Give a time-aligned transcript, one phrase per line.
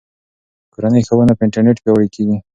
[0.73, 2.37] کورنۍ ښوونه په انټرنیټ پیاوړې کیږي.